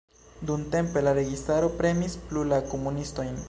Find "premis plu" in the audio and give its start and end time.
1.83-2.47